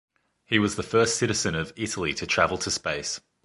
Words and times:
He 0.45 0.57
was 0.57 0.77
the 0.77 0.81
first 0.81 1.17
citizen 1.19 1.53
of 1.53 1.73
Italy 1.75 2.11
to 2.15 2.25
travel 2.25 2.57
to 2.57 2.71
space. 2.71 3.21